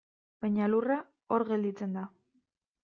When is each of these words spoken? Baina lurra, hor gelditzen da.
Baina 0.45 0.69
lurra, 0.75 0.97
hor 1.37 1.47
gelditzen 1.51 1.95
da. 2.01 2.09